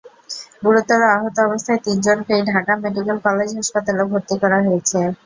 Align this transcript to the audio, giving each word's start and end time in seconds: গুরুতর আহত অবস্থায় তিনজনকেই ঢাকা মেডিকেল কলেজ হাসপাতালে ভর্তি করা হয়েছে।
গুরুতর 0.63 1.01
আহত 1.09 1.35
অবস্থায় 1.47 1.81
তিনজনকেই 1.85 2.41
ঢাকা 2.51 2.73
মেডিকেল 2.83 3.17
কলেজ 3.25 3.49
হাসপাতালে 3.57 4.03
ভর্তি 4.11 4.35
করা 4.43 4.57
হয়েছে। 4.65 4.99